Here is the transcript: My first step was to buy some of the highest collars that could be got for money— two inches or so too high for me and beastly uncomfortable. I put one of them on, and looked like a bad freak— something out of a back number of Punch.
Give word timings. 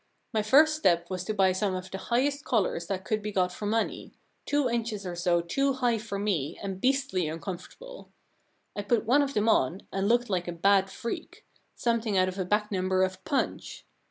My 0.33 0.41
first 0.41 0.75
step 0.75 1.11
was 1.11 1.23
to 1.25 1.33
buy 1.35 1.51
some 1.51 1.75
of 1.75 1.91
the 1.91 1.99
highest 1.99 2.43
collars 2.43 2.87
that 2.87 3.05
could 3.05 3.21
be 3.21 3.31
got 3.31 3.51
for 3.53 3.67
money— 3.67 4.13
two 4.47 4.67
inches 4.67 5.05
or 5.05 5.15
so 5.15 5.41
too 5.41 5.73
high 5.73 5.99
for 5.99 6.17
me 6.17 6.57
and 6.63 6.81
beastly 6.81 7.27
uncomfortable. 7.27 8.09
I 8.75 8.81
put 8.81 9.05
one 9.05 9.21
of 9.21 9.35
them 9.35 9.47
on, 9.47 9.83
and 9.93 10.07
looked 10.09 10.27
like 10.27 10.47
a 10.47 10.53
bad 10.53 10.89
freak— 10.89 11.45
something 11.75 12.17
out 12.17 12.27
of 12.27 12.39
a 12.39 12.45
back 12.45 12.71
number 12.71 13.03
of 13.03 13.23
Punch. 13.25 13.85